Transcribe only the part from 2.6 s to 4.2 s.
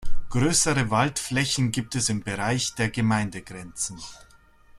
der Gemeindegrenzen.